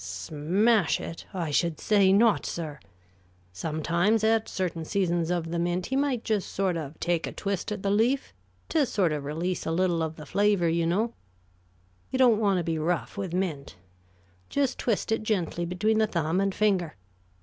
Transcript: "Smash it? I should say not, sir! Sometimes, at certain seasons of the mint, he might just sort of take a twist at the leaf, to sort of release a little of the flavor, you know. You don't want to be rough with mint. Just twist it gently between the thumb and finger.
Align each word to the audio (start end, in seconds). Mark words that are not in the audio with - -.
"Smash 0.03 0.99
it? 0.99 1.27
I 1.31 1.51
should 1.51 1.79
say 1.79 2.11
not, 2.11 2.43
sir! 2.43 2.79
Sometimes, 3.53 4.23
at 4.23 4.49
certain 4.49 4.83
seasons 4.83 5.29
of 5.29 5.51
the 5.51 5.59
mint, 5.59 5.85
he 5.85 5.95
might 5.95 6.23
just 6.23 6.49
sort 6.51 6.75
of 6.75 6.99
take 6.99 7.27
a 7.27 7.31
twist 7.31 7.71
at 7.71 7.83
the 7.83 7.91
leaf, 7.91 8.33
to 8.69 8.87
sort 8.87 9.11
of 9.11 9.25
release 9.25 9.63
a 9.67 9.71
little 9.71 10.01
of 10.01 10.15
the 10.15 10.25
flavor, 10.25 10.67
you 10.67 10.87
know. 10.87 11.13
You 12.09 12.17
don't 12.17 12.39
want 12.39 12.57
to 12.57 12.63
be 12.63 12.79
rough 12.79 13.15
with 13.15 13.31
mint. 13.31 13.75
Just 14.49 14.79
twist 14.79 15.11
it 15.11 15.21
gently 15.21 15.65
between 15.67 15.99
the 15.99 16.07
thumb 16.07 16.41
and 16.41 16.55
finger. 16.55 16.95